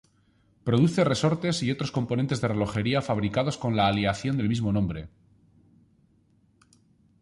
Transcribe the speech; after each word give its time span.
Produce 0.63 1.03
resortes 1.03 1.61
y 1.61 1.69
otros 1.69 1.91
componentes 1.91 2.41
de 2.41 2.47
relojería 2.47 3.03
fabricados 3.03 3.59
con 3.59 3.75
la 3.75 3.85
aleación 3.85 4.35
del 4.35 4.49
mismo 4.49 4.73
nombre. 4.73 5.09